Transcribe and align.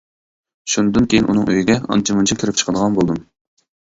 شۇندىن 0.75 1.03
كىيىن 1.11 1.27
ئۇنىڭ 1.33 1.51
ئۆيىگە 1.51 1.75
ئانچە 1.89 2.15
مۇنچە 2.21 2.37
كىرىپ 2.39 2.57
چىقىدىغان 2.63 2.97
بولدۇم. 2.97 3.21